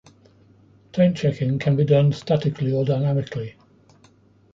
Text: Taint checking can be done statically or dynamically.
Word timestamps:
Taint 0.93 1.15
checking 1.15 1.59
can 1.59 1.75
be 1.75 1.83
done 1.85 2.11
statically 2.11 2.73
or 2.73 2.83
dynamically. 2.83 3.55